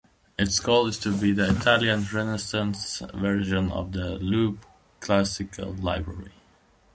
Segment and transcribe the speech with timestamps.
[0.35, 4.65] Its goal is to be the Italian Renaissance version of the Loeb
[4.99, 6.31] Classical Library.